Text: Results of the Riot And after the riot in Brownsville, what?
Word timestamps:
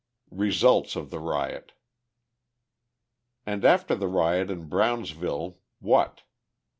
Results 0.33 0.95
of 0.95 1.11
the 1.11 1.19
Riot 1.19 1.73
And 3.45 3.63
after 3.63 3.93
the 3.93 4.07
riot 4.07 4.49
in 4.49 4.63
Brownsville, 4.67 5.59
what? 5.77 6.23